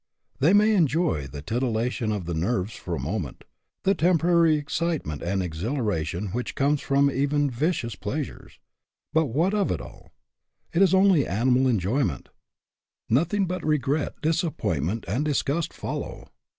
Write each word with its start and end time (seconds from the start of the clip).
They 0.39 0.51
may 0.51 0.73
enjoy 0.73 1.27
the 1.27 1.43
titilla 1.43 1.91
tion 1.91 2.11
of 2.11 2.25
the 2.25 2.33
nerves 2.33 2.73
for 2.75 2.95
a 2.95 2.99
moment, 2.99 3.43
the 3.83 3.93
temporary 3.93 4.55
excitement 4.55 5.21
and 5.21 5.43
exhilaration 5.43 6.29
which 6.29 6.55
come 6.55 6.77
from 6.77 7.11
even 7.11 7.51
vicious 7.51 7.93
pleasures. 7.95 8.57
But 9.13 9.25
what 9.27 9.53
of 9.53 9.69
it 9.69 9.79
all? 9.79 10.11
It 10.73 10.81
is 10.81 10.95
only 10.95 11.27
animal 11.27 11.67
enjoyment. 11.67 12.29
Nothing 13.11 13.45
but 13.45 13.63
regret, 13.63 14.15
disappointment, 14.23 15.05
and 15.07 15.23
disgust 15.23 15.71
follow. 15.71 16.29